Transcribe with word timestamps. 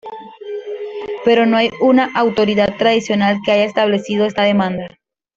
Pero 1.25 1.45
no 1.45 1.57
hay 1.57 1.69
una 1.79 2.09
autoridad 2.15 2.75
tradicional 2.75 3.37
que 3.45 3.51
haya 3.51 3.65
establecido 3.65 4.25
esta 4.25 4.41
demanda. 4.41 4.87